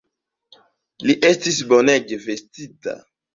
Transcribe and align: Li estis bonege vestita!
Li 1.09 1.15
estis 1.29 1.59
bonege 1.73 2.19
vestita! 2.25 2.97